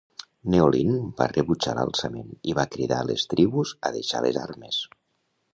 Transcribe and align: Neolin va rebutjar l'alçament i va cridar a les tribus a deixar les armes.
Neolin 0.53 0.93
va 1.19 1.27
rebutjar 1.33 1.75
l'alçament 1.79 2.33
i 2.53 2.57
va 2.61 2.67
cridar 2.77 2.99
a 3.05 3.09
les 3.13 3.29
tribus 3.35 3.77
a 3.91 3.95
deixar 3.99 4.27
les 4.29 4.45
armes. 4.49 4.85